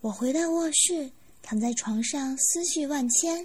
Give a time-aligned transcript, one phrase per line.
[0.00, 1.10] 我回到卧室，
[1.42, 3.44] 躺在床上，思绪万千。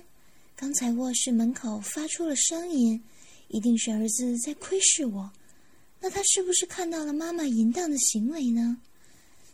[0.56, 3.04] 刚才卧室门口发出了声音，
[3.48, 5.32] 一定是儿子在窥视我。
[6.00, 8.78] 那他是不是看到了妈妈淫荡的行为呢？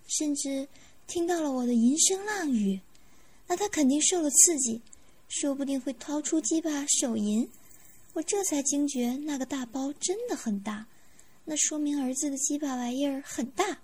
[0.07, 0.67] 甚至
[1.07, 2.77] 听到了我的淫声浪语？
[3.47, 4.81] 那他肯定受了刺激，
[5.29, 7.49] 说不定会掏出鸡巴手淫。
[8.11, 10.85] 我这才惊觉，那个大包真的很大，
[11.45, 13.79] 那说明儿子的鸡巴玩意儿很大。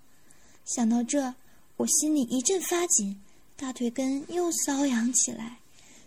[0.66, 1.34] 想到这。
[1.78, 3.20] 我心里一阵发紧，
[3.58, 5.60] 大腿根又瘙痒起来，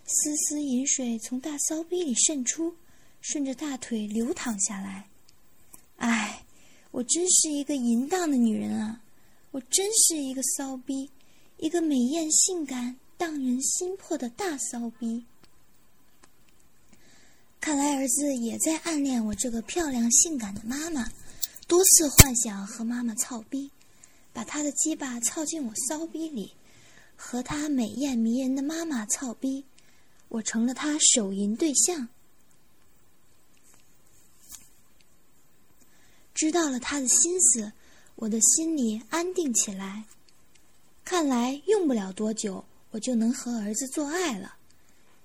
[0.05, 2.75] 丝丝淫水从大骚逼里渗出，
[3.21, 5.07] 顺着大腿流淌下来。
[5.97, 6.43] 唉，
[6.91, 9.01] 我真是一个淫荡的女人啊！
[9.51, 11.09] 我真是一个骚逼，
[11.57, 15.25] 一个美艳性感、荡人心魄的大骚逼。
[17.59, 21.07] 看来儿子也在暗恋我这个漂亮性感的妈妈，
[21.67, 23.69] 多次幻想和妈妈操逼。
[24.31, 26.53] 把他的鸡巴操进我骚逼里，
[27.15, 29.65] 和他美艳迷人的妈妈操逼，
[30.29, 32.07] 我成了他手淫对象。
[36.33, 37.73] 知道了他的心思，
[38.15, 40.05] 我的心里安定起来。
[41.03, 44.55] 看来用不了多久，我就能和儿子做爱了。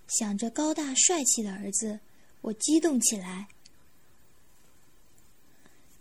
[0.08, 2.00] 想着高大帅气的儿子，
[2.41, 3.46] 我激动起来。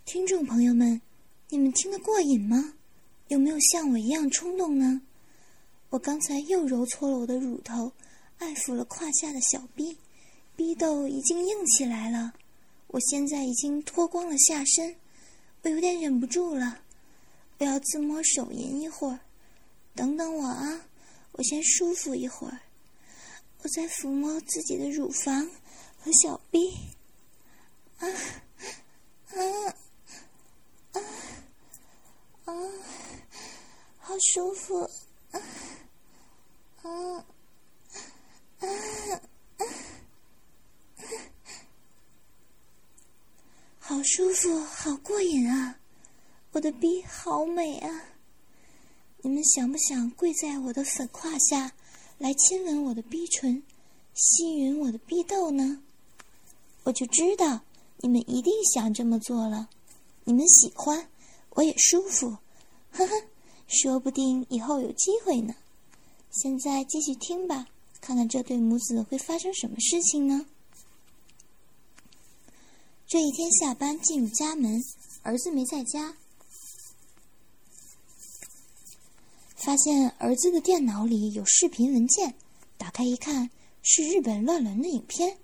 [0.04, 1.00] 听众朋友们，
[1.48, 2.74] 你们听得过瘾吗？
[3.28, 5.00] 有没有像我一样冲动呢？
[5.90, 7.92] 我刚才又揉搓了我的乳头，
[8.38, 9.96] 爱抚了胯下的小臂，
[10.56, 12.34] 逼豆已经硬起来了。
[12.88, 14.96] 我现在已经脱光了下身，
[15.62, 16.80] 我有点忍不住了，
[17.58, 19.20] 我要自摸手淫一会儿。
[19.94, 20.80] 等等我啊，
[21.32, 22.58] 我先舒服一会儿。
[23.62, 25.48] 我再抚摸自己的乳房
[25.98, 26.70] 和小臂，
[27.98, 28.06] 啊
[29.30, 29.74] 啊
[30.92, 31.00] 啊！
[32.44, 32.54] 啊
[33.98, 34.80] 好舒服，
[35.30, 35.40] 啊
[36.82, 36.90] 啊
[38.60, 38.66] 啊
[39.58, 39.64] 啊！
[43.78, 45.78] 好舒服，好过瘾啊！
[46.52, 48.04] 我的逼好美啊！
[49.22, 51.72] 你们想不想跪在我的粉胯下，
[52.18, 53.62] 来亲吻我的逼唇，
[54.14, 55.82] 吸吮我的逼豆呢？
[56.82, 57.62] 我就知道
[57.96, 59.70] 你们一定想这么做了。
[60.24, 61.08] 你们喜欢，
[61.50, 62.36] 我也舒服，
[62.94, 63.12] 呵呵。
[63.66, 65.54] 说不定以后有机会呢。
[66.30, 67.66] 现在继续听吧，
[68.00, 70.46] 看看这对母子会发生什么事情呢？
[73.06, 74.82] 这一天下班进入家门，
[75.22, 76.16] 儿子没在家，
[79.54, 82.34] 发现儿子的电脑里有视频文件，
[82.76, 83.48] 打开一看
[83.82, 85.38] 是日本乱伦的影片，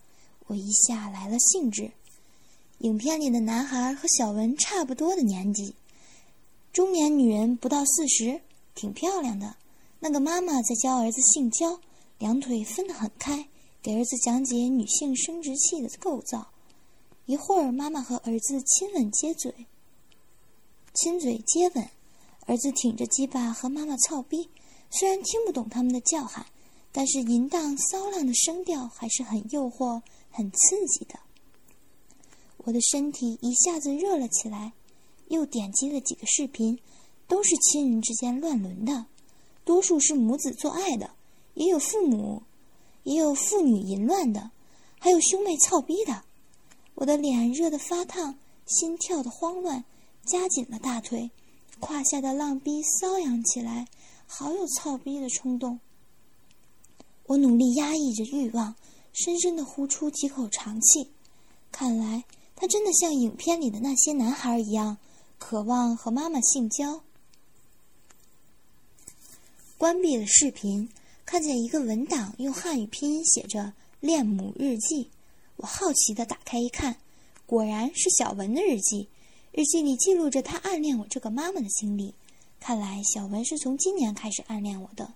[0.46, 1.90] 我一下来了兴致。
[2.78, 5.74] 影片里的男孩和小文差不多的年纪。
[6.72, 8.40] 中年女人不到四十，
[8.76, 9.56] 挺漂亮的。
[9.98, 11.80] 那个妈妈在教儿子性交，
[12.18, 13.48] 两腿分得很开，
[13.82, 16.52] 给儿子讲解女性生殖器的构造。
[17.26, 19.52] 一会儿，妈妈和儿子亲吻接嘴，
[20.94, 21.88] 亲嘴接吻，
[22.46, 24.48] 儿子挺着鸡巴和妈妈操逼。
[24.90, 26.46] 虽然听不懂他们的叫喊，
[26.92, 31.18] 但是淫荡骚浪的声调还是很诱惑、很刺激的。
[32.58, 34.72] 我的身体一下子热了起来。
[35.30, 36.76] 又点击了几个视频，
[37.28, 39.06] 都是亲人之间乱伦的，
[39.64, 41.08] 多数是母子做爱的，
[41.54, 42.42] 也有父母，
[43.04, 44.50] 也有父女淫乱的，
[44.98, 46.24] 还有兄妹操逼的。
[46.96, 48.36] 我的脸热得发烫，
[48.66, 49.84] 心跳的慌乱，
[50.24, 51.30] 夹紧了大腿，
[51.78, 53.86] 胯下的浪逼瘙痒起来，
[54.26, 55.78] 好有操逼的冲动。
[57.26, 58.74] 我努力压抑着欲望，
[59.12, 61.08] 深深的呼出几口长气。
[61.70, 62.24] 看来
[62.56, 64.98] 他真的像影片里的那些男孩一样。
[65.40, 67.02] 渴望和妈妈性交。
[69.76, 70.88] 关闭了视频，
[71.24, 75.10] 看见一个文档用汉语拼音写着“恋母日记”，
[75.56, 76.94] 我好奇的打开一看，
[77.46, 79.08] 果然是小文的日记。
[79.50, 82.14] 日记里记录着他暗恋我这个妈妈的经历。
[82.60, 85.14] 看来小文是从今年开始暗恋我的。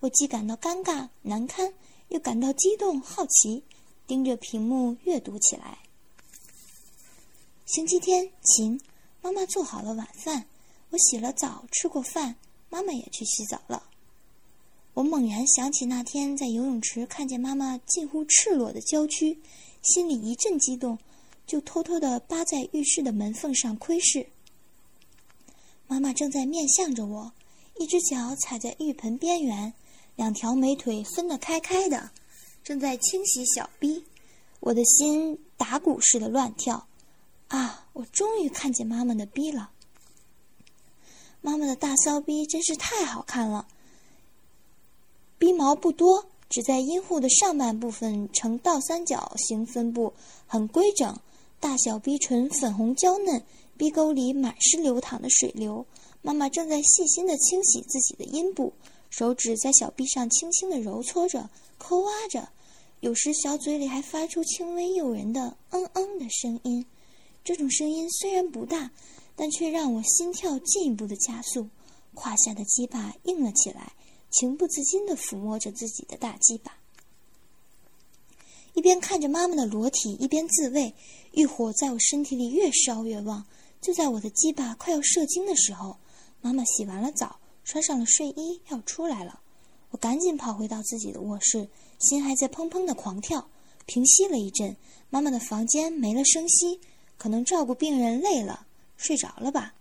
[0.00, 1.72] 我既感到尴尬难堪，
[2.08, 3.64] 又感到激动好奇，
[4.06, 5.78] 盯着屏幕阅读起来。
[7.64, 8.78] 星期天，晴。
[9.24, 10.44] 妈妈做好了晚饭，
[10.90, 12.36] 我洗了澡，吃过饭，
[12.68, 13.84] 妈妈也去洗澡了。
[14.92, 19.40] 我猛然想起那天在游泳池看见妈妈近乎赤裸的娇躯，
[19.80, 20.98] 心里一阵激动，
[21.46, 24.26] 就偷偷的扒在浴室的门缝上窥视。
[25.86, 27.32] 妈妈正在面向着我，
[27.78, 29.72] 一只脚踩在浴盆边缘，
[30.16, 32.10] 两条美腿分得开开的，
[32.62, 34.04] 正在清洗小臂。
[34.60, 36.86] 我的心打鼓似的乱跳。
[37.54, 37.86] 啊！
[37.92, 39.70] 我终于看见妈妈的逼了。
[41.40, 43.68] 妈妈的大骚逼真是太好看了，
[45.56, 50.12] 毛不多，只在阴户的上半部分呈倒三角形分布，
[50.48, 51.16] 很规整。
[51.60, 53.40] 大小逼唇粉红娇嫩，
[53.76, 55.86] 鼻沟里满是流淌的水流。
[56.22, 58.72] 妈妈正在细心地清洗自己的阴部，
[59.10, 61.48] 手指在小臂上轻轻地揉搓着、
[61.78, 62.48] 抠挖着，
[62.98, 66.84] 有时小嘴里还发出轻微诱人的“嗯嗯”的声音。
[67.44, 68.90] 这种声音虽然不大，
[69.36, 71.68] 但却让我心跳进一步的加速，
[72.14, 73.92] 胯下的鸡巴硬了起来，
[74.30, 76.78] 情不自禁地抚摸着自己的大鸡巴。
[78.72, 80.94] 一边看着妈妈的裸体，一边自慰，
[81.32, 83.44] 欲火在我身体里越烧越旺。
[83.80, 85.98] 就在我的鸡巴快要射精的时候，
[86.40, 89.40] 妈妈洗完了澡，穿上了睡衣，要出来了。
[89.90, 91.68] 我赶紧跑回到自己的卧室，
[92.00, 93.46] 心还在砰砰的狂跳。
[93.86, 94.74] 平息了一阵，
[95.10, 96.80] 妈妈的房间没了声息，
[97.16, 98.66] 可能照顾病人累了，
[98.96, 99.74] 睡着了吧。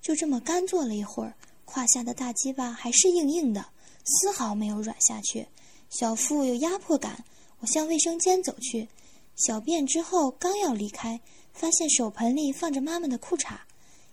[0.00, 3.66] 就这么干坐了一会儿，胯下的大鸡巴还是硬硬的，
[4.04, 5.46] 丝毫没有软下去。
[5.90, 7.24] 小腹有压迫感，
[7.60, 8.88] 我向卫生间走去，
[9.36, 11.20] 小便之后刚要离开，
[11.52, 13.58] 发现手盆里放着妈妈的裤衩。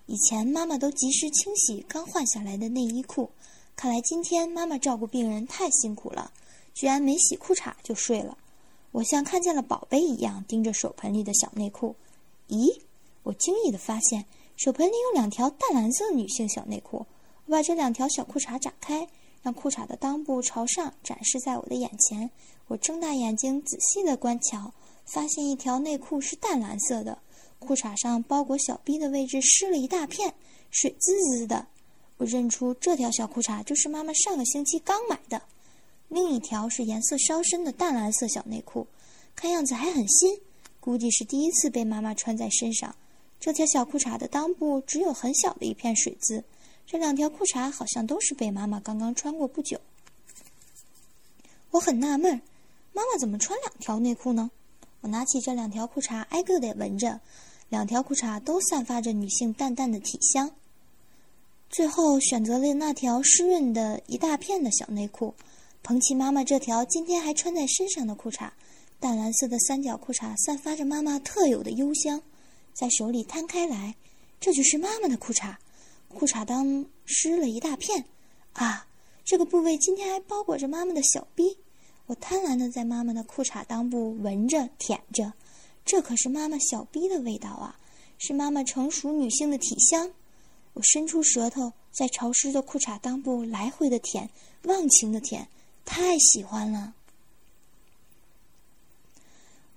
[0.06, 3.32] 以前妈妈都及时清洗刚换下来的内衣裤，
[3.76, 6.32] 看来今天妈妈照顾病人太辛苦了，
[6.74, 8.38] 居然没洗裤衩就睡了。
[8.92, 11.96] 我像看见了宝贝一样盯着手盆里的小内裤。
[12.48, 12.80] 咦，
[13.24, 14.26] 我惊异的发现
[14.56, 17.06] 手盆里有两条淡蓝色女性小内裤。
[17.46, 19.08] 我把这两条小裤衩展开。
[19.42, 22.30] 让裤衩的裆部朝上展示在我的眼前，
[22.68, 24.74] 我睁大眼睛仔细的观瞧，
[25.06, 27.18] 发现一条内裤是淡蓝色的，
[27.58, 30.34] 裤衩上包裹小臂的位置湿了一大片，
[30.72, 31.66] 水滋滋的。
[32.18, 35.42] 我认出这条小裤衩就是妈妈上个星期刚买的，
[36.10, 38.86] 另一条是颜色稍深的淡蓝色小内裤，
[39.36, 40.38] 看样子还很新，
[40.80, 42.94] 估计是第一次被妈妈穿在身上。
[43.40, 46.44] 这条小裤衩的裆部只有很小的一片水渍。
[46.86, 49.80] 这两条裤衩好像都是被妈妈刚刚穿过不久。
[51.70, 52.42] 我很纳闷，
[52.92, 54.50] 妈妈怎么穿两条内裤呢？
[55.02, 57.22] 我拿起这两条裤衩，挨个的闻着，
[57.70, 60.52] 两条裤衩都散发着女性淡淡的体香。
[61.70, 65.36] 最后选择了那条湿润的一大片的小内裤，
[65.82, 68.52] 捧起妈妈这条今天还穿在身上的裤衩，
[69.00, 72.22] 淡蓝色的三角裤衩散发着妈妈特有的幽香，
[72.74, 73.96] 在手里摊开来，
[74.40, 75.56] 这就是妈妈的裤衩。
[76.10, 78.06] 裤衩裆湿了一大片，
[78.54, 78.88] 啊，
[79.24, 81.58] 这个部位今天还包裹着妈妈的小臂。
[82.08, 85.32] 我贪婪地在妈妈的裤衩裆部闻着、舔着，
[85.86, 87.80] 这可是妈妈小臂的味道啊，
[88.18, 90.12] 是妈妈成熟女性的体香。
[90.74, 94.28] 我伸出舌头，在潮湿的裤衩裆部来回的舔，
[94.64, 95.48] 忘情的舔，
[95.86, 96.94] 太喜欢了。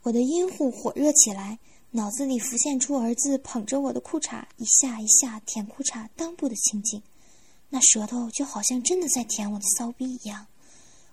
[0.02, 1.58] 我的阴户火热起来。
[1.94, 7.02] 脑子里浮现出儿子捧着我的裤衩一下一下舔裤衩裆部的情景，
[7.68, 10.46] 那舌头就好像真的在舔我的骚逼一样，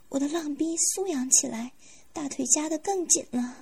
[0.07, 1.74] 我的浪逼酥痒起来，
[2.13, 3.57] 大腿夹得更紧了。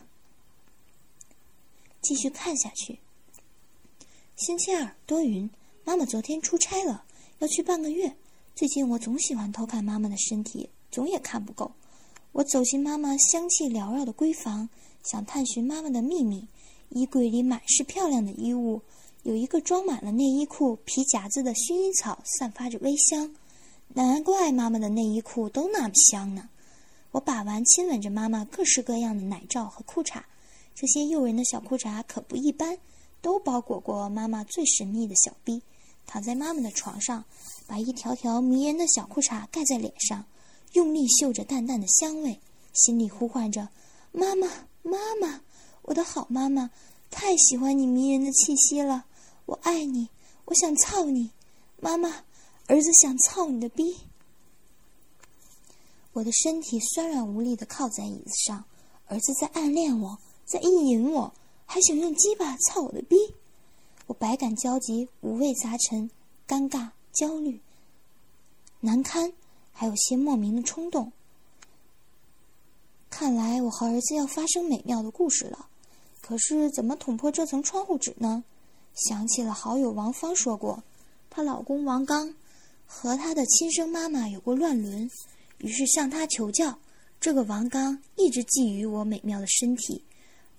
[2.04, 3.00] 继续看下去。
[4.36, 5.50] 星期二多云，
[5.84, 7.04] 妈妈昨天出差了，
[7.40, 8.16] 要去半个月。
[8.54, 11.72] 最近我总喜欢偷看妈妈的身体，总也看不够。
[12.32, 14.70] 我走进妈妈香气缭绕的闺房，
[15.04, 16.48] 想探寻妈妈的秘密。
[16.90, 18.82] 衣柜里满是漂亮的衣物，
[19.24, 23.36] 有一个装满了内衣裤皮夹子的薰衣草，散发着微香。
[23.90, 26.50] 难怪妈妈的内衣裤都那么香呢。
[27.12, 30.22] 我把玩亲吻着妈妈各式各样的奶罩和裤衩，
[30.76, 32.78] 这些诱人的小裤衩可不一般，
[33.22, 35.62] 都包裹过妈妈最神秘的小臂。
[36.06, 37.26] 躺在妈妈的床上，
[37.66, 40.24] 把一条条迷人的小裤衩盖在脸上，
[40.74, 42.40] 用力嗅着淡淡的香味，
[42.74, 43.70] 心里呼唤着
[44.12, 44.48] ：“妈妈，
[44.84, 45.42] 妈妈。”
[45.84, 46.70] 我的好妈妈，
[47.10, 49.06] 太喜欢你迷人的气息了，
[49.46, 50.10] 我爱你，
[50.46, 51.32] 我想操你，
[51.80, 52.26] 妈妈，
[52.68, 53.96] 儿子想操你的逼。
[56.12, 58.66] 我的身体酸软无力的靠在椅子上，
[59.08, 61.34] 儿子在暗恋我，在意淫我，
[61.66, 63.16] 还想用鸡巴操我的逼。
[64.08, 66.10] 我百感交集，五味杂陈，
[66.48, 67.62] 尴尬、焦虑、
[68.82, 69.32] 难堪，
[69.80, 71.12] 还有些莫名的冲动。
[73.12, 75.68] 看来我和儿子要发生美妙的故事了。
[76.20, 78.44] 可是怎么捅破这层窗户纸呢？
[78.96, 80.84] 想起了好友王芳说过，
[81.30, 82.34] 她老公王刚
[82.88, 85.08] 和她的亲生妈妈有过乱伦，
[85.60, 86.80] 于是向他求教。
[87.20, 90.04] 这个王刚一直觊觎我美妙的身体，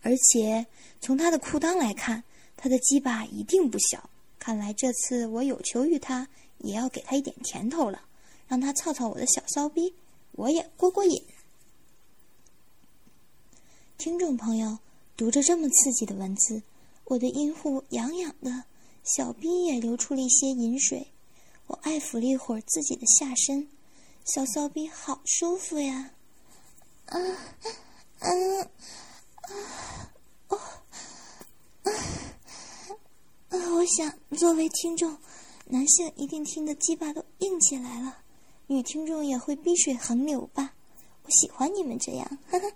[0.03, 0.65] 而且
[1.01, 2.23] 从他的裤裆来看，
[2.57, 4.09] 他的鸡巴一定不小。
[4.39, 8.01] 看来这次我有求于他，也要给他一点甜头了，
[8.49, 9.95] 让他操操我的小骚逼，
[10.33, 11.23] 我也过过瘾。
[13.97, 14.79] 听众朋友。
[15.17, 16.63] 读着这么刺激的文字，
[17.07, 18.63] 我的阴户痒痒的，
[19.03, 21.09] 小逼也流出了一些饮水。
[21.67, 23.69] 我爱抚了一会儿自己的下身，
[24.25, 26.13] 小骚逼好舒服呀！
[27.07, 28.29] 嗯啊
[29.41, 30.13] 啊
[30.47, 30.61] 哦
[31.83, 31.91] 啊
[33.49, 33.59] 啊！
[33.75, 35.19] 我想作为听众，
[35.67, 38.19] 男性一定听得鸡巴都硬起来了，
[38.71, 40.75] 女听众也会逼水横流吧？
[41.23, 42.71] 我喜欢你们这样，哈哈！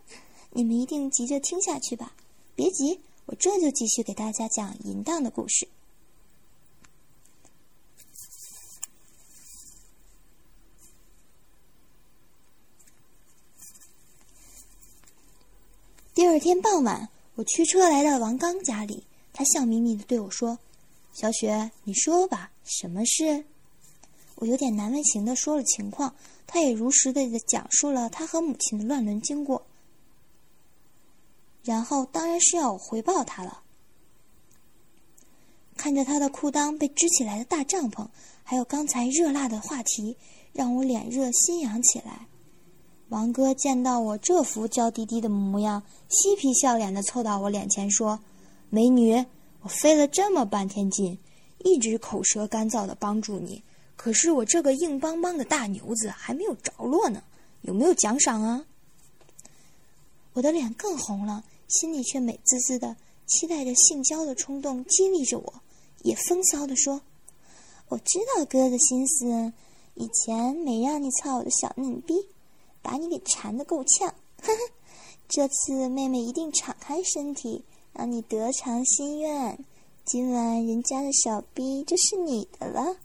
[0.50, 2.14] 你们一定急着听下去吧？
[2.54, 5.68] 别急，我这就继续给大家讲淫荡的故事。
[16.14, 20.58] 第二天傍晚，我驱车来到王刚家里，他笑眯眯的对我说
[21.12, 23.44] ：“小雪，你说吧，什么事？”
[24.42, 26.12] 我有点难为情的说了情况，
[26.48, 29.64] 他也如实的讲述了他和母亲的乱伦经过。
[31.62, 33.62] 然后当然是要我回报他了。
[35.76, 38.08] 看着他的裤裆被支起来的大帐篷，
[38.42, 40.16] 还有刚才热辣的话题，
[40.52, 42.26] 让我脸热心痒起来。
[43.10, 48.18] 王哥见到我这副娇滴滴的模样，嬉皮笑脸的凑到我脸前说
[48.70, 49.24] ：“美女，
[49.60, 51.16] 我费了这么半天劲，
[51.58, 53.62] 一直口舌干燥的帮助你，
[54.02, 57.22] 可是我这个硬邦邦的大牛子还没有着落呢，
[57.60, 58.66] 有没有奖赏啊？”
[60.34, 62.96] 我的脸更红了，心里却美滋滋的，
[63.28, 65.54] 期待着性交的冲动激励着我，
[66.02, 67.00] 也风骚的说
[67.86, 69.52] ：“我知道哥的心思，
[69.94, 72.14] 以前没让你操我的小嫩逼。”
[72.82, 74.08] 把你给缠得够呛，
[74.42, 74.58] 呵呵，
[75.28, 79.64] 这次妹妹一定敞开身体，让你得偿心愿。
[80.04, 82.96] 今晚人家的小逼就是你的了，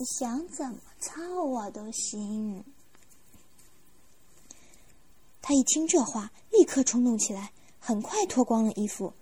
[0.00, 2.64] 你想怎么操我都行。
[5.42, 9.12] 他一听这话，立刻冲动起来，很快脱光了衣服，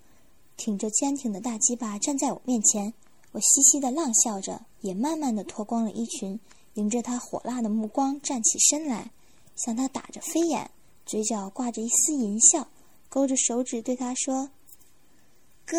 [0.55, 2.93] 挺着坚挺的大鸡巴站在我面前。
[3.33, 6.39] 我嘻嘻的浪笑着，也慢慢的脱光了衣裙，
[6.75, 9.11] 迎着他火辣的目光站起身来。
[9.57, 10.71] 向他打着飞眼，
[11.05, 12.69] 嘴角挂着一丝淫笑，
[13.09, 14.49] 勾着手指对他说
[15.67, 15.77] ：“哥，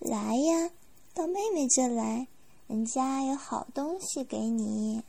[0.00, 0.70] 来呀，
[1.14, 2.28] 到妹妹这来，
[2.74, 5.00] 人家有好东西给你。”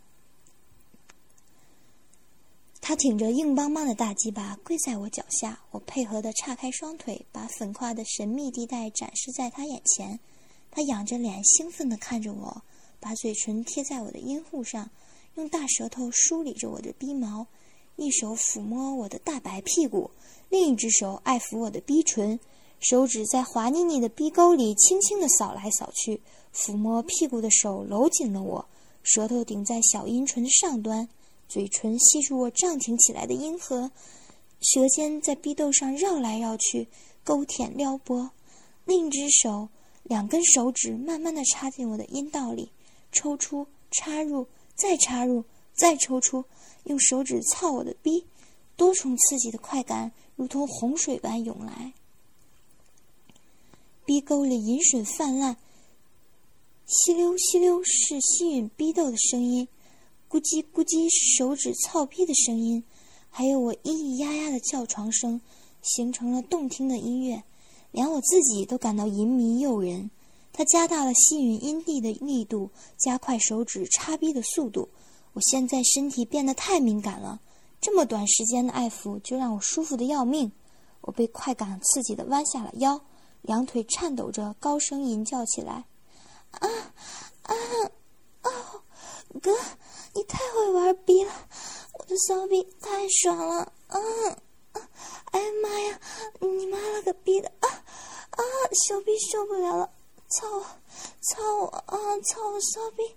[2.80, 10.20] 他挺着硬邦邦的大鸡巴跪在我脚下，我配合的岔开双腿，把粉胯的神秘地带展示在他眼前。
[10.70, 12.62] 他仰着脸，兴奋地看着我，
[13.00, 14.92] 把嘴唇贴在我的阴户上，
[15.34, 17.48] 用大舌头梳理着我的鼻毛。
[17.96, 20.12] 一手抚摸我的大白屁股，
[20.50, 22.40] 另一只手爱抚我的鼻唇，
[22.80, 26.22] 手指在滑腻腻的逼沟里轻轻地扫来扫去。
[26.54, 28.66] 抚摸屁股的手搂紧了我，
[29.04, 31.10] 舌头顶在小阴唇的上端，
[31.50, 33.92] 嘴唇吸住我胀挺起来的阴核，
[34.62, 36.88] 舌尖在逼窦上绕来绕去，
[37.24, 38.32] 勾舔撩拨。
[38.86, 39.68] 另一只手，
[40.04, 42.72] 两根手指慢慢地插进我的阴道里，
[43.12, 46.46] 抽出，插入，再插入，再抽出。
[46.86, 48.26] 用手指操我的逼，
[48.78, 51.92] 多重刺激的快感如同洪水般涌来。
[54.06, 55.58] 逼沟里饮水泛滥，
[56.86, 59.68] 吸溜吸溜是吸吮逼窦的声音，
[60.30, 62.84] 咕叽咕叽是手指操逼的声音，
[63.32, 65.42] 还有我咿咿呀呀的叫床声，
[65.82, 67.44] 形成了动听的音乐，
[67.90, 70.12] 连我自己都感到淫迷诱人。
[70.54, 74.88] 他加大了吸吮阴蒂的力度，加快手指插逼的速度。
[75.34, 77.42] 我现在身体变得太敏感了，
[77.82, 80.52] 这么短时间的爱抚就让我舒服的要命。
[81.02, 83.02] 我被快感刺激的弯下了腰，
[83.46, 85.86] 两腿颤抖着，高声吟叫起来
[86.60, 86.68] ：“啊
[87.44, 87.56] 啊
[88.44, 88.82] 哦，
[89.42, 89.56] 哥，
[90.14, 91.32] 你太会玩逼了，
[91.94, 93.72] 我的骚逼太爽了！
[93.88, 94.00] 啊
[94.74, 94.90] 啊，
[95.32, 96.00] 哎呀妈呀，
[96.40, 97.52] 你妈了个逼的！
[97.60, 97.70] 啊
[98.32, 98.42] 啊，
[98.88, 99.90] 小逼受不了了，
[100.30, 100.66] 操我，
[101.22, 101.98] 操我啊，
[102.28, 103.16] 操我骚逼，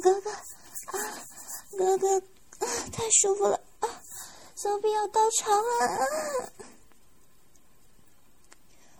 [0.00, 1.24] 哥哥啊！”
[1.76, 2.18] 哥哥，
[2.60, 3.88] 啊，太舒服了啊！
[4.54, 6.06] 骚逼要高潮了啊！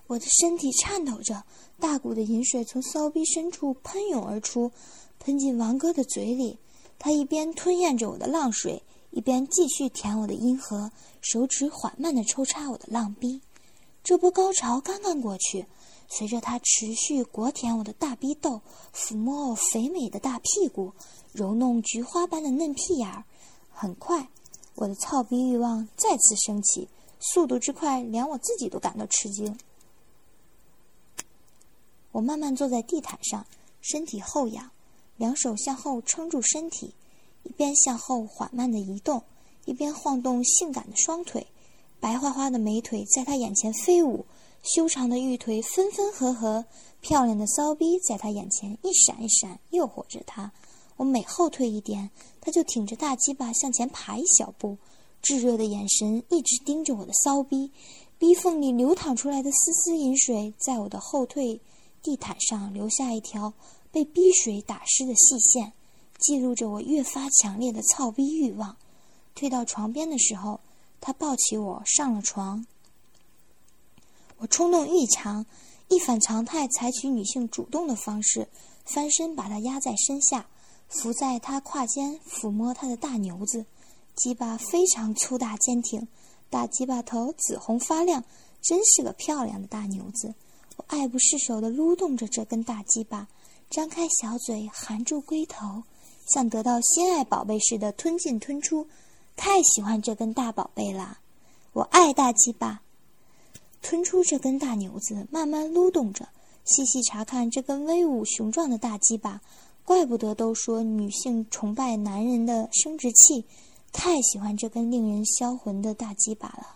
[0.06, 1.42] 我的身体颤抖着，
[1.80, 4.70] 大股的饮水从骚逼深处喷涌而出，
[5.18, 6.58] 喷进王哥的嘴里。
[6.98, 13.40] 他一边吞咽着我的浪水，一边继续舔我的阴核，手指缓慢的抽插我的浪逼。
[14.04, 15.66] 这波高潮刚刚过去，
[16.08, 18.60] 随着他持续裹舔我的大逼斗，
[18.94, 20.92] 抚摸我肥美的大屁股。
[21.32, 23.24] 揉弄菊花般的嫩屁眼儿，
[23.70, 24.30] 很快，
[24.76, 26.88] 我的操逼欲望再次升起，
[27.20, 29.58] 速度之快，连我自己都感到吃惊。
[32.16, 33.44] 我慢慢坐在地毯上，
[33.82, 34.70] 身体后仰，
[35.18, 36.94] 两手向后撑住身体，
[37.42, 39.22] 一边向后缓慢的移动，
[39.66, 41.46] 一边晃动性感的双腿，
[42.00, 44.24] 白花花的美腿在他眼前飞舞，
[44.62, 46.64] 修长的玉腿分分合合，
[47.02, 50.50] 漂亮的骚逼在他眼前一闪一闪，诱惑着他。
[50.96, 52.08] 我每后退一点，
[52.40, 54.78] 他就挺着大鸡巴向前爬一小步，
[55.20, 57.70] 炙热的眼神一直盯着我的骚逼，
[58.16, 61.60] 逼缝里流淌出来的丝丝饮水，在我的后退
[62.06, 63.52] 地毯上留下一条
[63.90, 65.72] 被逼水打湿的细线，
[66.20, 68.76] 记录着我越发强烈的操逼欲望。
[69.34, 70.60] 退到床边的时候，
[71.00, 72.64] 他抱起我上了床。
[74.36, 75.46] 我冲动异常，
[75.88, 78.46] 一反常态，采取女性主动的方式，
[78.84, 80.46] 翻身把他压在身下，
[80.88, 83.66] 伏在他胯间，抚摸他的大牛子，
[84.14, 86.06] 鸡巴非常粗大坚挺，
[86.50, 88.22] 大鸡巴头紫红发亮，
[88.62, 90.36] 真是个漂亮的大牛子。
[90.76, 93.28] 我爱不释手地撸动着这根大鸡巴，
[93.70, 95.82] 张开小嘴含住龟头，
[96.26, 98.86] 像得到心爱宝贝似的吞进吞出，
[99.36, 101.18] 太喜欢这根大宝贝了。
[101.72, 102.82] 我爱大鸡巴。
[103.82, 106.28] 吞出这根大牛子，慢慢撸动着，
[106.64, 109.40] 细细查看这根威武雄壮的大鸡巴。
[109.84, 113.44] 怪不得都说女性崇拜男人的生殖器，
[113.92, 116.74] 太喜欢这根令人销魂的大鸡巴了。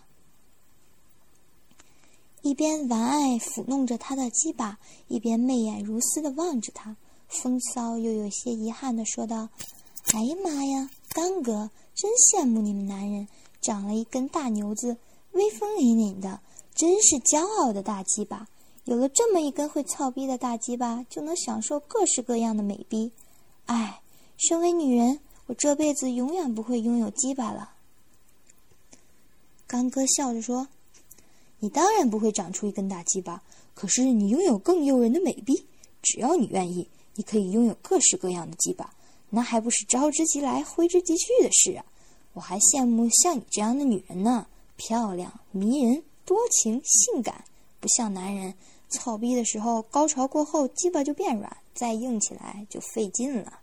[2.41, 6.95] 一边玩爱抚弄着他的鸡巴，一边媚眼如丝的望着他，
[7.27, 9.49] 风骚又有些遗憾的说道
[10.13, 13.27] ：“哎呀妈呀，刚哥，真羡慕你们男人，
[13.61, 14.97] 长了一根大牛子，
[15.31, 16.39] 威风凛凛的。”
[16.73, 18.47] 真是骄傲的大鸡巴，
[18.85, 23.11] 有了这么一根会操逼的大鸡巴，就能享受各式各样的美逼。
[23.65, 24.01] 唉，
[24.37, 27.73] 身为女人，我这辈子永远不会拥有鸡巴了。
[29.67, 30.69] 刚哥笑着说
[31.61, 33.41] ：“你当然不会长出一根大鸡巴，
[33.73, 35.65] 可是你拥有更诱人的美臂。
[36.01, 38.93] 只要你愿意，你可以拥有各式各样的鸡巴，
[39.29, 41.85] 那还不是招之即来，挥之即去的事啊！
[42.33, 47.43] 我还羡慕像你这样的女人呢，漂亮迷人。”多情性感，
[47.81, 48.53] 不像男人
[48.89, 53.59] 操逼的时候，高潮过后鸡巴就变软，再硬起来就费劲了。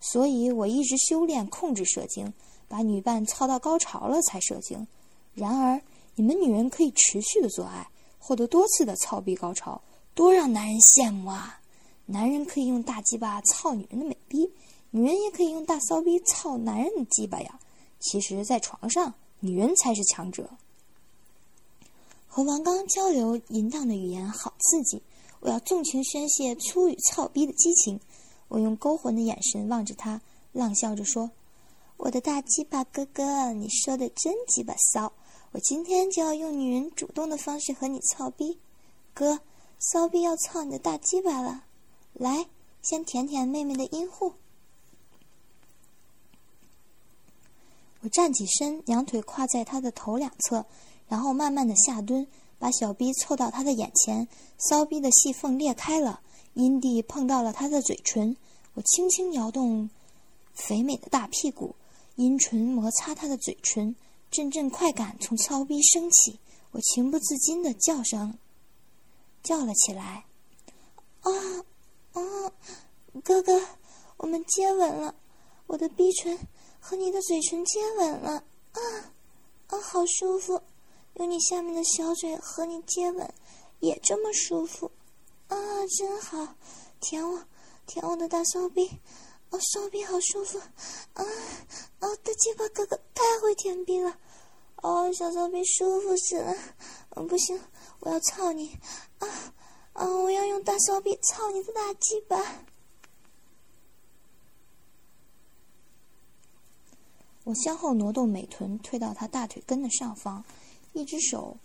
[0.00, 2.32] 所以我一直修炼控制射精，
[2.68, 4.86] 把女伴操到高潮了才射精。
[5.34, 5.82] 然而
[6.20, 9.80] 你们女人可以持续的做爱，获得多次的操逼高潮，
[10.14, 11.58] 多让男人羡慕啊！
[12.04, 14.52] 男人可以用大鸡巴操女人的美逼，
[14.90, 17.58] 女人也可以用大骚逼操男人的鸡巴呀。
[18.00, 20.50] 其实，在床上，女人才是强者。
[22.28, 25.02] 和王刚交流淫荡的语言好刺激，
[25.40, 27.98] 我要纵情宣泄粗语操逼的激情。
[28.48, 30.20] 我用勾魂的眼神望着他，
[30.52, 31.30] 浪笑着说
[31.96, 35.10] ：“我的大鸡巴哥哥，你说的真鸡巴骚！
[35.52, 38.58] 我今天就要用女人主动的方式和你操逼，
[39.12, 39.40] 哥，
[39.78, 41.64] 骚逼要操你的大鸡巴了，
[42.12, 42.46] 来，
[42.82, 44.34] 先舔舔妹妹的阴户。”
[48.02, 50.64] 我站起身，两腿跨在他的头两侧。
[51.08, 52.24] 然后慢慢的下蹲，
[52.56, 56.20] 把小逼凑到他的眼前，骚逼的细缝裂开了，
[56.54, 58.36] 阴蒂碰到了他的嘴唇。
[58.74, 59.90] 我轻轻摇动
[60.54, 61.74] 肥美的大屁股，
[62.14, 63.96] 阴唇摩擦他的嘴唇，
[64.30, 66.38] 阵阵快感从骚逼升起，
[66.70, 68.38] 我情不自禁的叫声，
[69.42, 70.24] 叫了起来
[71.22, 71.30] ：“啊，
[72.12, 72.52] 啊，
[73.24, 73.60] 哥哥，
[74.18, 75.14] 我们接吻了，
[75.66, 76.38] 我的逼唇
[76.78, 78.80] 和你的嘴唇接吻了，啊，
[79.68, 80.62] 啊，好舒服。”
[81.14, 83.34] 用你下面的小嘴和你接吻，
[83.80, 84.92] 也这么舒服，
[85.48, 85.56] 啊，
[85.98, 86.54] 真好！
[87.00, 87.44] 舔我，
[87.84, 88.88] 舔我的大骚逼，
[89.50, 91.24] 哦，手臂好舒服，啊，
[92.00, 94.16] 哦，大鸡巴哥哥太会舔逼了，
[94.76, 96.54] 哦，小骚逼舒服死了，
[97.16, 97.60] 嗯，不行，
[97.98, 98.78] 我要操你，
[99.18, 99.28] 啊，
[99.92, 102.64] 啊，我要用大骚逼操你的大鸡巴！
[107.42, 110.44] 我向后挪动美臀，推到他大腿根的上方。
[110.92, 111.56] 一只手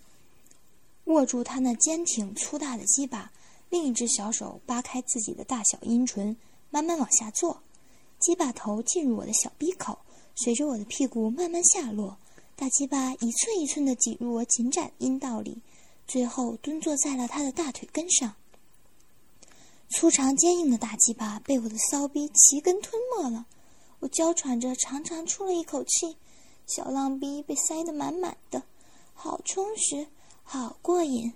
[1.05, 3.31] 握住他那坚挺粗大的鸡巴，
[3.69, 6.35] 另一只小手扒开自己的大小阴唇，
[6.71, 7.61] 慢慢往下坐。
[8.25, 9.99] 鸡巴头进入我的小鼻口，
[10.33, 12.17] 随着我的屁股慢慢下落，
[12.55, 15.61] 大鸡巴一寸一寸地挤入我紧窄阴道里，
[16.07, 18.33] 最后蹲坐在了他的大腿根上。
[19.89, 23.45] 粗长坚硬的大鸡巴被我的骚逼齐根吞没了，
[23.99, 26.17] 我娇喘着长长出了一口气，
[26.65, 28.63] 小浪逼被塞得满满的。
[29.13, 30.07] 好充实，
[30.41, 31.31] 好过瘾！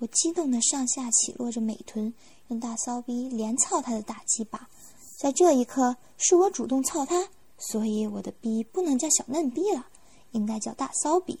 [0.00, 2.12] 我激动的上下起落着美臀，
[2.48, 4.68] 用大骚逼连操他的大鸡巴。
[5.18, 7.28] 在这一刻，是我主动操他，
[7.58, 9.84] 所以我的逼不能叫小嫩逼了，
[10.30, 11.36] 应该叫大骚逼。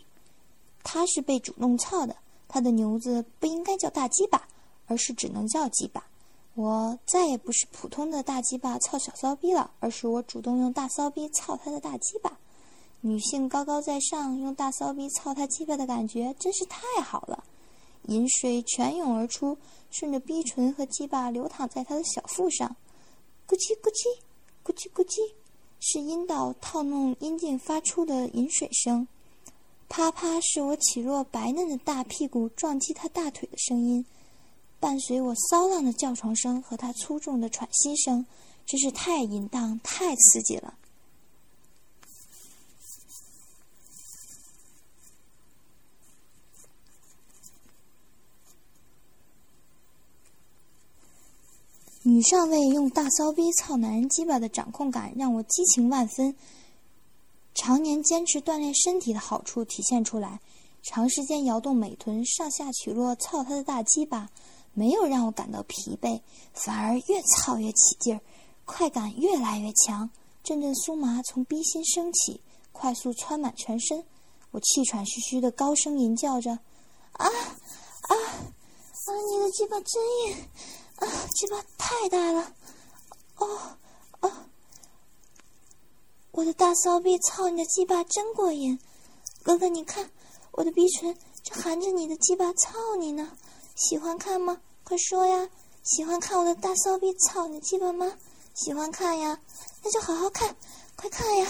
[0.82, 2.16] 他是被主动操的，
[2.48, 4.48] 他的牛子不应该叫大鸡巴，
[4.86, 6.04] 而是只能叫鸡巴。
[6.56, 12.36] 我再也不是普通的大鸡巴操小骚逼了，而是我主动用大骚逼操他的大鸡巴。
[13.00, 17.44] 女性高高在上，用大骚逼操他鸡巴的感觉真是太好了，
[18.08, 19.56] 饮水泉涌而出，
[19.92, 22.74] 顺着逼唇和鸡巴流淌在他的小腹上，
[23.48, 24.14] 咕叽咕叽，
[24.62, 25.32] 咕叽咕叽，
[25.80, 29.06] 是阴道套弄阴茎发出的饮水声；
[29.88, 34.04] 啪啪，是我起落白嫩的大屁股撞击他大腿的声音，
[34.78, 38.26] 伴随我骚浪的叫床声和他粗重的喘息声，
[38.66, 40.74] 真是太淫荡、太刺激了。
[52.08, 56.34] 女上尉用大骚逼操男人鸡巴的掌控感让我激情万分。
[57.52, 60.40] 常年坚持锻炼身体的好处体现出来，
[60.82, 64.30] 长时间摇动美臀上下起落操他的大鸡巴，
[64.72, 66.18] 没有让我感到疲惫，
[66.54, 68.20] 反而越操越起劲儿，
[68.64, 70.08] 快感越来越强，
[70.42, 72.40] 阵阵酥麻从逼心升起，
[72.72, 74.02] 快速窜满全身。
[74.50, 76.52] 我气喘吁吁的高声吟叫着
[77.12, 77.28] ：“啊啊
[78.08, 78.14] 啊！
[79.30, 80.36] 你的鸡巴真硬！”
[80.98, 82.52] 啊，鸡巴太大了！
[83.36, 83.76] 哦
[84.20, 84.32] 哦，
[86.32, 88.78] 我的大骚逼操你的鸡巴真过瘾！
[89.42, 90.10] 哥哥，你看
[90.52, 93.36] 我的逼唇正含着你的鸡巴操你呢，
[93.76, 94.60] 喜欢看吗？
[94.84, 95.48] 快说呀！
[95.84, 98.12] 喜欢看我的大骚逼操你的鸡巴吗？
[98.54, 99.40] 喜欢看呀，
[99.82, 100.56] 那就好好看，
[100.96, 101.46] 快看呀！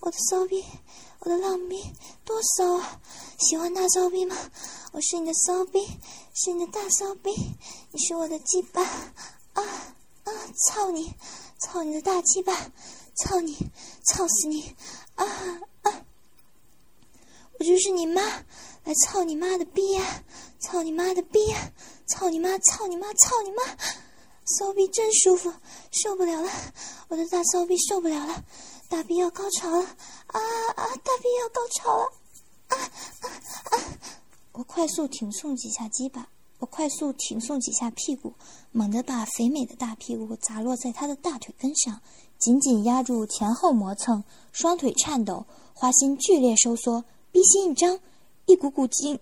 [0.00, 0.64] 我的骚逼，
[1.26, 1.82] 我的浪逼，
[2.24, 3.00] 多骚啊！
[3.40, 4.36] 喜欢大骚逼吗？
[4.92, 5.84] 我是你的骚逼，
[6.34, 7.32] 是你的大骚逼，
[7.90, 9.62] 你是我的鸡巴，啊
[10.22, 10.32] 啊！
[10.68, 11.12] 操你，
[11.58, 12.70] 操你的大鸡巴，
[13.16, 13.56] 操你，
[14.04, 14.72] 操死你，
[15.16, 15.26] 啊
[15.82, 16.04] 啊！
[17.58, 18.22] 我就是你妈，
[18.84, 20.22] 来操你妈的逼呀！
[20.60, 21.72] 操你妈的逼呀！
[22.06, 23.62] 操你妈，操你妈，操你妈！
[24.44, 25.52] 骚逼真舒服，
[25.90, 26.48] 受不了了，
[27.08, 28.44] 我的大骚逼受不了了，
[28.88, 29.84] 大逼要高潮了，
[30.28, 30.40] 啊
[30.76, 30.86] 啊！
[31.02, 32.04] 大逼要高潮了，
[32.68, 32.76] 啊
[33.20, 33.26] 啊
[33.72, 33.74] 啊！
[34.52, 36.28] 我快速挺送几下鸡巴，
[36.60, 38.32] 我快速挺送几下屁股，
[38.72, 42.00] 猛地把肥美的大屁股砸落在他的大腿根上，
[42.38, 44.22] 紧紧压住，前后磨蹭，
[44.52, 45.44] 双腿颤抖，
[45.74, 47.98] 花心剧烈收缩，逼心一张，
[48.46, 49.18] 一股股精，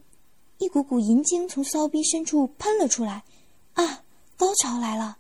[0.59, 3.25] 一股股银精从骚逼深处喷了出来，
[3.73, 4.03] 啊，
[4.37, 5.17] 高潮来了！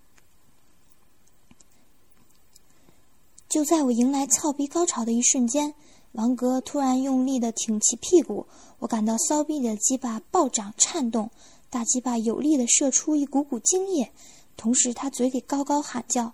[3.54, 5.72] 就在我迎来操逼高潮的一瞬间。
[6.10, 8.44] 王哥突然用力地挺起屁股，
[8.80, 11.30] 我感到骚逼的鸡巴暴涨颤动，
[11.70, 14.10] 大鸡巴有力地射出一股股精液，
[14.56, 16.32] 同时他嘴里高高喊叫：“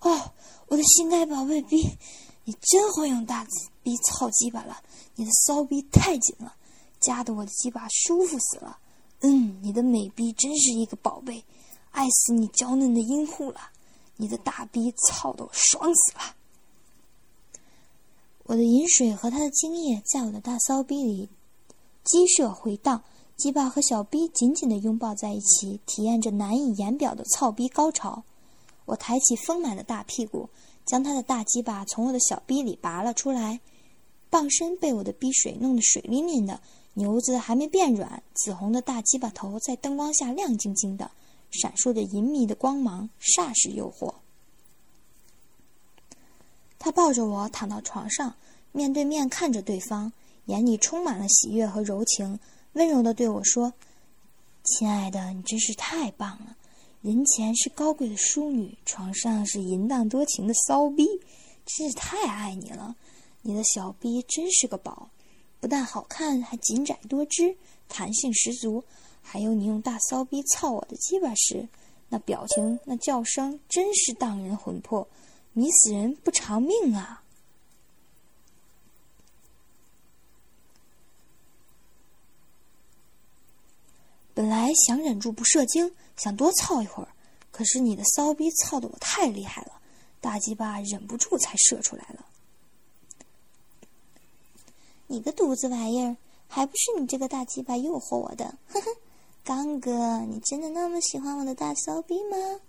[0.00, 0.32] 哦，
[0.66, 1.82] 我的心肝宝贝逼，
[2.44, 3.46] 你真会用大
[3.82, 4.82] 逼操鸡巴了！
[5.14, 6.54] 你的骚逼太紧了，
[7.00, 8.76] 夹得我的鸡巴舒服死了。
[9.20, 11.42] 嗯，你的美逼真是一个宝贝，
[11.92, 13.60] 爱死你娇嫩的阴户了！
[14.18, 16.20] 你的大逼操得我爽死了！”
[18.50, 21.28] 我的饮水和他的精液在我的大骚逼里
[22.02, 23.00] 激射回荡，
[23.36, 28.24] 鸡巴和小逼紧紧地拥抱在一起，体验着难以言表的操逼高潮。
[28.86, 30.48] 我抬起丰满的大屁股，
[30.84, 33.60] 将他的大鸡巴从我的小逼里拔了出来，
[34.28, 36.60] 棒身被我的逼水弄得水淋淋的，
[36.94, 41.08] 牛子还没变软，紫红的大鸡巴头在灯光下亮晶晶的，
[41.52, 44.12] 闪烁着银迷的光芒，煞是诱惑。
[46.82, 48.34] 他抱着我躺到床上，
[48.72, 50.10] 面对面看着对方，
[50.46, 52.40] 眼里充满了喜悦和柔情，
[52.72, 53.70] 温柔地对我说
[54.64, 56.56] ：“亲爱的，你真是太棒了！
[57.02, 61.06] 人前是高贵的淑女，床上是淫荡多情的骚逼，
[61.66, 62.96] 真是太爱你了！
[63.42, 65.10] 你的小逼真是个宝，
[65.60, 67.54] 不但好看，还紧窄多汁，
[67.90, 68.82] 弹性十足。
[69.20, 71.68] 还有你用大骚逼操我的鸡巴时，
[72.08, 75.06] 那表情、那叫声，真是荡人魂魄。”
[75.52, 77.22] 迷死人不偿命啊！
[84.32, 87.08] 本来想忍住不射精，想多操一会儿，
[87.50, 89.72] 可是你的骚逼操的我太厉害了，
[90.20, 92.24] 大鸡巴忍不住才射出来了。
[95.08, 96.16] 你个犊子玩意儿，
[96.48, 98.56] 还不是你这个大鸡巴诱惑我的？
[98.68, 98.86] 呵呵，
[99.44, 102.60] 刚哥，你真的那么喜欢我的大骚逼吗？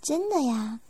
[0.00, 0.80] 真的呀。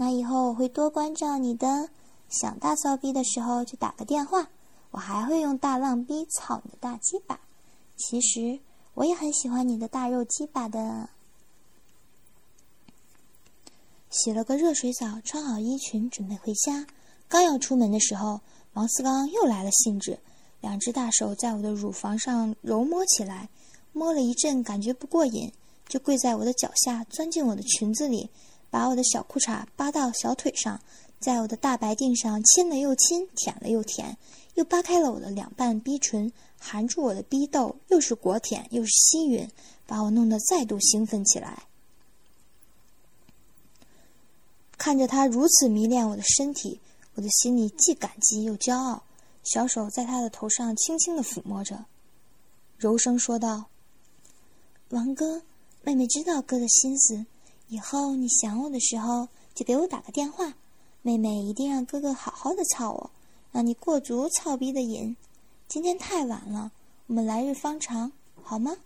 [0.00, 1.90] 那以后我会多关照你的，
[2.30, 4.48] 想大骚逼的时候就打个电话。
[4.92, 7.38] 我还会用大浪逼操你的大鸡巴。
[7.98, 8.58] 其实
[8.94, 11.10] 我也很喜欢你的大肉鸡巴的。
[14.08, 16.86] 洗了个热水澡，穿好衣裙，准备回家。
[17.28, 18.40] 刚要出门的时候，
[18.72, 20.18] 王思刚又来了兴致，
[20.62, 23.50] 两只大手在我的乳房上揉摸起来，
[23.92, 25.52] 摸了一阵，感觉不过瘾，
[25.86, 28.30] 就跪在我的脚下，钻进我的裙子里。
[28.70, 30.80] 把我的小裤衩扒到小腿上，
[31.18, 34.16] 在我的大白腚上亲了又亲，舔了又舔，
[34.54, 39.48] 又扒开了我的两半逼唇，含住我的逼窦，又是果舔又是吸吮，
[39.86, 41.64] 把我弄得再度兴奋起来。
[44.78, 46.80] 看着他如此迷恋我的身体，
[47.14, 49.02] 我的心里既感激又骄傲。
[49.42, 51.84] 小手在他的头上轻轻的抚摸着，
[52.76, 53.64] 柔声说道
[54.90, 55.42] ：“王哥，
[55.82, 57.24] 妹妹知道哥的心思，
[57.70, 60.54] 以后你想我的时候就给我打个电话，
[61.02, 63.12] 妹妹一定让哥哥好好的操我，
[63.52, 65.16] 让你过足操逼的瘾。
[65.68, 66.72] 今天太晚了，
[67.06, 68.10] 我们来日方长，
[68.42, 68.76] 好吗？”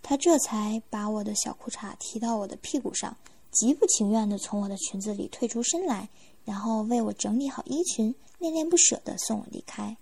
[0.00, 3.18] 他这才把我的小裤衩提到我的屁股上，
[3.52, 6.08] 极不情愿的从我的裙子里退出身来。
[6.46, 9.98] 然后为我整理好衣裙，恋恋不舍的送我离开。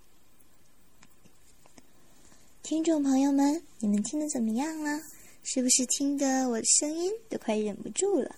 [2.62, 5.01] 听众朋友们，你们听得怎么样了？
[5.42, 8.37] 是不是听得我的声音都快忍不住了？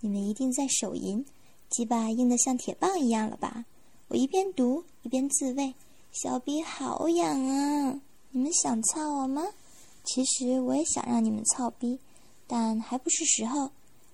[0.00, 1.24] 你们一定在手淫，
[1.68, 3.66] 鸡巴硬得像铁棒一样了吧？
[4.08, 5.74] 我一边读一边自慰，
[6.10, 8.00] 小逼好痒啊！
[8.30, 9.42] 你们想操我吗？
[10.04, 11.98] 其实我也想让你们操逼，
[12.46, 13.70] 但还不是时候。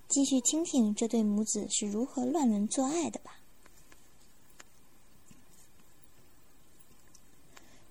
[0.09, 3.37] 继续听听这对母子是如何乱伦做爱的吧。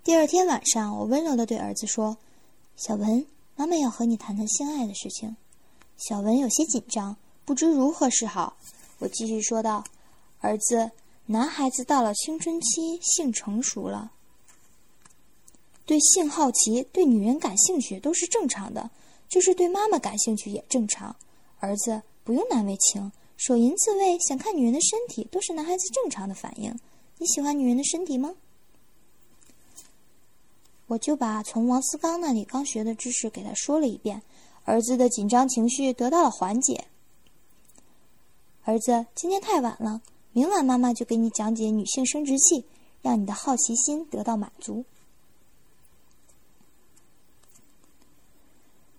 [0.04, 2.16] 第二天晚上，我温柔的对儿子说
[2.74, 5.36] ：“小文，妈妈要和你谈谈性爱的事情。”
[5.96, 8.56] 小文有些紧张，不知如何是好。
[8.98, 9.84] 我继续说道
[10.40, 10.90] ：“儿子，
[11.26, 14.10] 男孩子到了青春期，性成熟了，
[15.86, 18.90] 对性好奇，对女人感兴趣都是正常的，
[19.28, 21.14] 就是对妈妈感兴趣也正常。
[21.58, 26.72] 儿子。”不用难为情，手淫自慰，想看女人的身体，都是男孩子正常的反应。
[27.18, 28.32] 你喜欢女人的身体吗？
[30.92, 34.20] 我就把从王思刚那里刚学的知识给他说了一遍，
[34.64, 36.84] 儿子的紧张情绪得到了缓解。
[38.64, 40.02] 儿子，今天太晚了，
[40.32, 42.66] 明晚妈妈就给你讲解女性生殖器，
[43.00, 44.84] 让你的好奇心得到满足。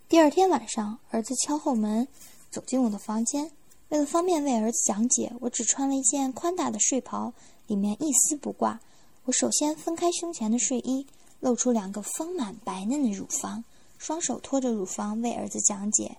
[0.09, 2.07] 第二天晚上，儿子敲后门。
[2.49, 3.51] 走进我的房间，
[3.89, 7.33] 为了方便为儿子讲解，我只穿了一件宽大的睡袍，
[7.67, 8.79] 里面一丝不挂。
[9.25, 11.05] 我首先分开胸前的睡衣，
[11.43, 13.65] 露出两个丰满白嫩的乳房，
[13.97, 16.15] 双手托着乳房为儿子讲解。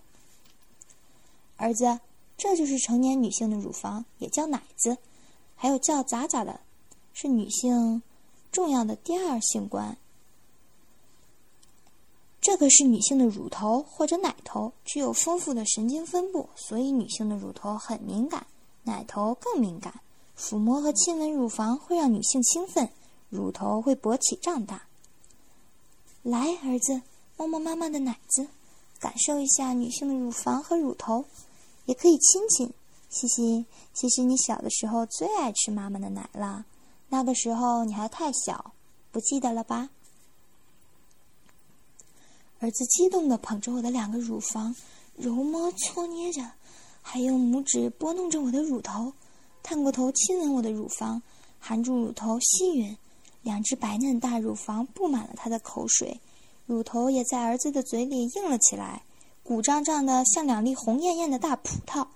[1.57, 1.99] 儿子，
[2.37, 4.99] 这就是成年女性的乳房，也叫奶子，
[5.57, 6.61] 还有叫崽崽的，
[7.15, 8.03] 是女性
[8.53, 9.97] 重要的第二性官。
[12.43, 18.47] 这个是女性的乳头或者奶头，具有丰富的神经分布，所以女性的乳头很敏感，
[18.83, 20.03] 奶头更敏感。
[20.39, 22.91] 抚摸和亲吻乳房会让女性兴奋，
[23.31, 24.83] 乳头会勃起胀大。
[26.25, 27.03] 来，儿子，
[27.37, 28.47] 摸摸妈妈的奶子，
[28.99, 31.27] 感受一下女性的乳房和乳头，
[31.85, 32.73] 也可以亲亲。
[33.11, 36.65] 嘻嘻，其实你小的时候最爱吃妈妈的奶了，
[37.11, 38.73] 那个时候你还太小，
[39.13, 39.91] 不记得了吧？
[42.61, 44.75] 儿子激动地捧着我的两个乳房，
[45.17, 46.53] 揉摸搓捏着，
[47.03, 49.13] 还用拇指拨弄着我的乳头，
[49.63, 51.21] 探过头亲吻我的乳房，
[51.61, 52.97] 含住乳头吸吮，
[53.45, 56.21] 两只白嫩大乳房布满了他的口水，
[56.67, 59.05] 乳头也在儿子的嘴里硬了起来，
[59.43, 62.09] 鼓胀胀的像两粒红艳艳的大葡萄，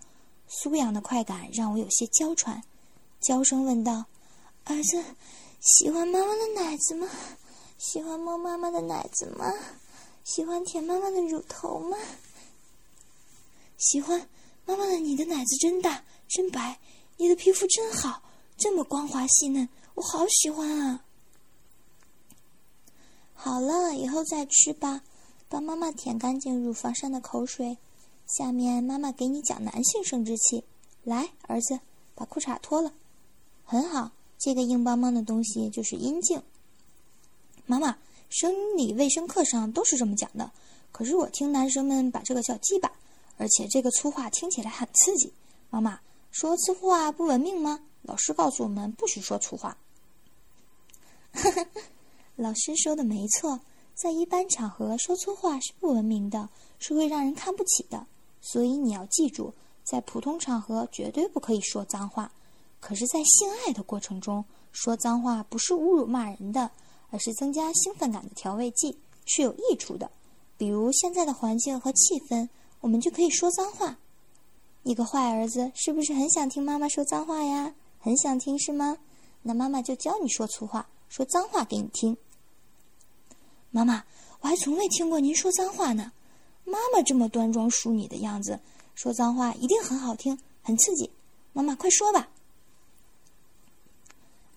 [0.50, 2.62] 酥痒的快感让我有些娇喘，
[3.20, 4.06] 娇声问道
[4.64, 5.04] ：“儿子，
[5.60, 7.06] 喜欢妈妈的奶子吗？
[7.76, 9.52] 喜欢摸妈妈的奶子吗？”
[10.24, 11.96] 喜欢舔妈妈的乳头吗？
[13.78, 14.28] 喜欢，
[14.66, 16.78] 妈妈的，你的奶子真大，真白，
[17.16, 18.22] 你的皮肤真好，
[18.58, 21.04] 这么光滑细嫩，我好喜欢啊！
[23.40, 25.02] 好了，以后再吃吧，
[25.48, 27.78] 帮妈妈舔干净乳房上的口水。
[28.26, 30.64] 下面妈妈给你讲男性生殖器。
[31.04, 31.78] 来，儿子，
[32.16, 32.92] 把裤衩脱了。
[33.64, 36.42] 很好，这个硬邦邦的东西就是阴茎。
[37.64, 37.96] 妈妈。
[38.30, 40.52] 生理卫生课上都是这么讲的，
[40.92, 42.92] 可是我听男生们把这个叫鸡巴，
[43.38, 45.32] 而且这个粗话听起来很刺激。
[45.70, 45.98] 妈妈
[46.30, 47.80] 说粗话不文明吗？
[48.02, 49.78] 老师告诉我们不许说粗话。
[52.38, 53.60] 老师说的没错，
[53.94, 56.48] 在一般场合说粗话是不文明的，
[56.78, 58.06] 是会让人看不起的。
[58.40, 59.52] 所以你要记住，
[59.84, 62.32] 在普通场合绝对不可以说脏话。
[62.80, 66.70] 可是，在性爱的过程中说脏话不是侮辱骂人的。
[67.10, 70.10] 而是增加兴奋感的调味剂，是有益处的。
[70.58, 72.46] 比如现在的环境和气氛，
[72.82, 73.96] 我们就可以说脏话。
[74.82, 77.74] 你个坏儿子，是不是很想听妈妈说脏话呀？
[77.98, 78.98] 很想听是吗？
[79.40, 82.14] 那妈妈就教你说粗话、说脏话给你听。
[83.70, 84.04] 妈妈，
[84.40, 86.12] 我还从未听过您说脏话呢。
[86.64, 88.58] 妈妈这么端庄淑女的样子，
[88.94, 91.10] 说脏话一定很好听，很刺激。
[91.52, 92.28] 妈妈快说吧。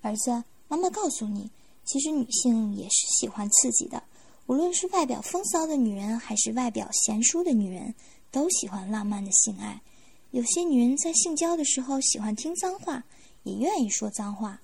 [0.02, 1.50] 儿子，妈妈告诉你。
[1.84, 4.02] 其实女性也是喜欢刺激的，
[4.46, 7.94] 无论是外表风骚的女人，还是外表贤淑的女人，
[8.30, 9.82] 都喜欢浪漫的性爱。
[10.30, 13.04] 有些女人在性交的时候喜欢听脏话，
[13.44, 14.62] 也愿意说脏话。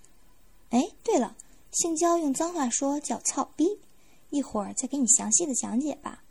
[0.69, 1.35] 哎，对了，
[1.71, 3.65] 性交用脏话说叫“操逼”，
[4.29, 6.23] 一会儿再给你详细的讲解吧。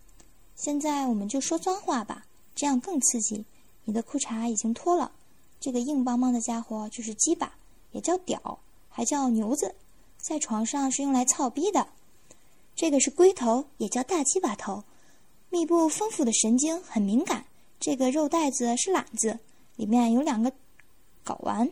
[0.55, 3.45] 现在我们就说脏话吧，这样更刺激。
[3.85, 5.13] 你的裤衩已经脱了，
[5.61, 7.55] 这个硬邦邦的家伙就是鸡巴，
[7.93, 9.75] 也叫屌，还叫牛子，
[10.19, 11.87] 在床上是用来操逼的。
[12.75, 14.85] 这个是龟头，也叫大鸡巴头，
[15.51, 17.45] 密布丰富的神经，很敏感。
[17.79, 19.39] 这个肉袋子是懒子，
[19.77, 20.53] 里面有两个
[21.25, 21.71] 睾丸。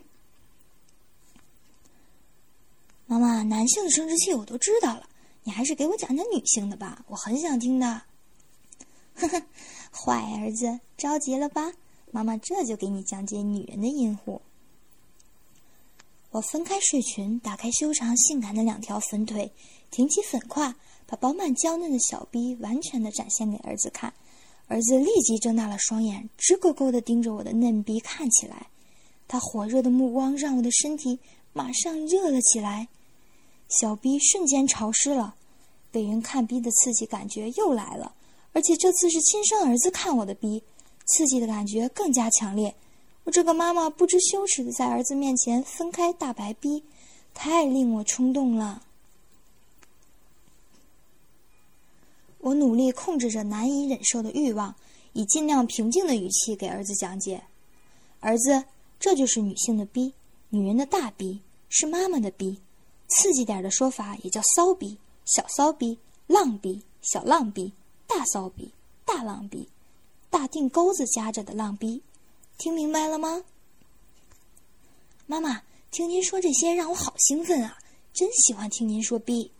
[3.06, 5.08] 妈妈，男性的生殖器我都知道了，
[5.44, 8.02] 你还是给我讲讲女性的吧，我很想听的。
[9.14, 9.42] 呵呵，
[9.92, 11.72] 坏儿子，着急了吧？
[12.10, 14.40] 妈妈这就给你讲解女人的阴户。
[16.30, 19.52] 我分开睡裙，打开修长性感的两条粉腿，
[19.90, 20.74] 挺起粉胯，
[21.06, 24.12] 把饱满娇嫩的小臂完全的展现给儿子看。
[24.66, 28.68] 儿子立即睁大了双眼，直勾勾的盯着我的嫩逼看起来。
[29.28, 31.18] 他火热的目光让我的身体
[31.52, 32.88] 马上热了起来，
[33.80, 35.34] 小逼瞬间潮湿了，
[35.90, 38.14] 被人看逼的刺激感觉又来了。
[38.52, 40.62] 而且这次是亲生儿子看我的逼，
[41.06, 42.74] 刺激的感觉更加强烈。
[43.24, 46.84] 我这个妈妈不知羞耻的在儿子面前分开大白逼，
[47.32, 48.82] 太令我冲动了。
[52.38, 54.74] 我努力控制着难以忍受的欲望，
[55.14, 57.42] 以尽量平静的语气给儿子讲解
[58.20, 58.64] ：“儿子，
[59.00, 60.12] 这就是女性的逼，
[60.50, 62.60] 女人的大逼是妈妈的逼，
[63.08, 67.72] 刺激点的说法也叫骚逼、小骚逼、浪逼、小浪逼。”
[68.06, 68.70] 大骚逼，
[69.04, 69.66] 大浪逼，
[70.30, 72.02] 大腚钩子夹着的浪逼，
[72.58, 73.42] 听明白了吗？
[75.26, 77.78] 妈妈，听您说这些让我好兴奋啊！
[78.12, 79.50] 真喜欢听您说逼。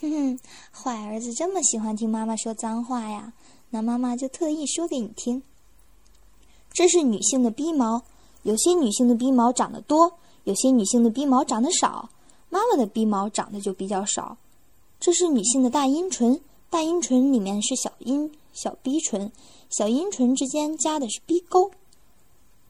[0.00, 0.40] 哼哼，
[0.72, 3.32] 坏儿子这么喜欢听妈妈说脏话呀？
[3.70, 5.42] 那妈妈就特意说给你听。
[6.72, 8.02] 这是女性的逼毛，
[8.42, 12.10] 有些女性的逼毛长得多，有些女性的逼毛长得少。
[12.50, 14.36] 妈妈的鼻毛长得就比较少。
[14.98, 16.38] 这是女性的大阴唇。
[16.68, 19.32] 大阴唇里面是小阴小鼻唇，
[19.70, 21.70] 小阴唇之间夹的是鼻沟。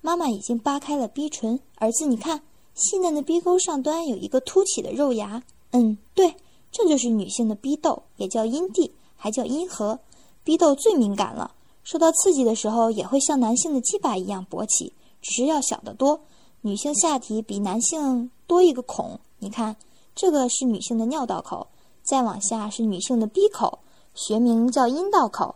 [0.00, 2.40] 妈妈已经扒开了逼唇，儿子，你看，
[2.74, 5.42] 细嫩的逼沟上端有一个凸起的肉芽。
[5.72, 6.34] 嗯，对，
[6.72, 9.98] 这就是女性的鼻窦，也叫阴蒂，还叫阴核。
[10.42, 11.52] 鼻窦最敏感了，
[11.84, 16.18] 受到刺激的时候也会像男性的鸡巴一样勃起，只是要小得多。
[16.62, 19.74] 女性下体比男性多一个孔，你看，
[20.14, 21.66] 这个是女性的尿道口，
[22.02, 23.80] 再往下是女性的逼口。
[24.14, 25.54] 学名叫阴道口，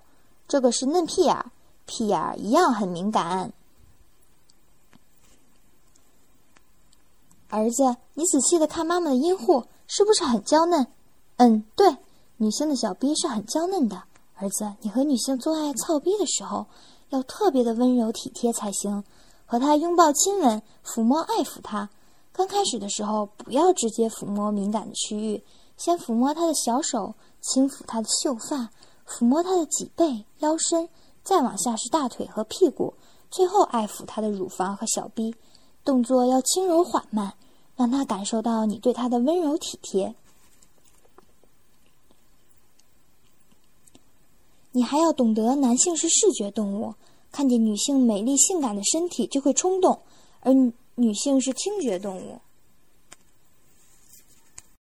[0.49, 1.51] 这个是嫩屁眼，
[1.87, 3.53] 屁眼一样很敏感。
[7.51, 10.87] 儿子，你仔细的看妈妈的阴户，是不是很娇嫩？
[11.37, 11.97] 嗯，对，
[12.39, 14.03] 女性的小逼是很娇嫩的。
[14.37, 16.67] 儿子，你和女性做爱操逼的时候，
[17.11, 19.05] 要特别的温柔体贴才行，
[19.47, 21.91] 和她拥抱、亲吻、抚摸、爱抚她。
[22.37, 25.41] 刚开始的时候，不要直接抚摸敏感的区域，
[25.77, 27.15] 先抚摸她的小手。
[27.41, 28.71] 轻抚她的秀发，
[29.07, 30.89] 抚摸她的脊背、腰身，
[31.23, 32.95] 再往下是大腿和屁股，
[33.31, 35.35] 最后爱抚她的乳房和小臂。
[35.85, 37.35] 动作要轻柔缓慢，
[37.77, 40.15] 让她感受到你对她的温柔体贴。
[44.73, 46.95] 你还要懂得，男性是视觉动物，
[47.31, 50.01] 看见女性美丽性感的身体就会冲动，
[50.41, 50.55] 而
[50.97, 52.41] 女性是听觉动物。